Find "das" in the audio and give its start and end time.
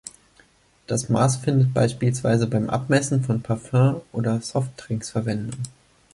0.87-1.09